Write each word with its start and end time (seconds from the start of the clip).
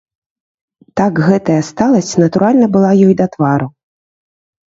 Так 1.01 1.13
гэтая 1.27 1.57
сталасць 1.69 2.17
натуральна 2.23 2.69
была 2.77 2.91
ёй 3.09 3.13
да 3.21 3.27
твару. 3.35 3.67